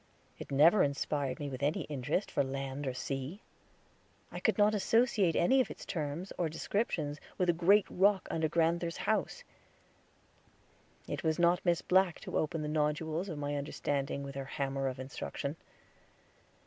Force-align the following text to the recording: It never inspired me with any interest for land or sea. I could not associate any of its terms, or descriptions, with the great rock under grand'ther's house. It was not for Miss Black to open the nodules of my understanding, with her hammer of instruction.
It 0.39 0.49
never 0.51 0.81
inspired 0.81 1.39
me 1.39 1.47
with 1.47 1.61
any 1.61 1.81
interest 1.81 2.31
for 2.31 2.43
land 2.43 2.87
or 2.87 2.93
sea. 2.95 3.43
I 4.31 4.39
could 4.39 4.57
not 4.57 4.73
associate 4.73 5.35
any 5.35 5.61
of 5.61 5.69
its 5.69 5.85
terms, 5.85 6.33
or 6.39 6.49
descriptions, 6.49 7.19
with 7.37 7.45
the 7.49 7.53
great 7.53 7.85
rock 7.87 8.27
under 8.31 8.49
grand'ther's 8.49 8.97
house. 9.05 9.43
It 11.07 11.23
was 11.23 11.37
not 11.37 11.59
for 11.59 11.67
Miss 11.69 11.83
Black 11.83 12.19
to 12.21 12.39
open 12.39 12.63
the 12.63 12.67
nodules 12.67 13.29
of 13.29 13.37
my 13.37 13.55
understanding, 13.55 14.23
with 14.23 14.33
her 14.33 14.45
hammer 14.45 14.87
of 14.87 14.99
instruction. 14.99 15.55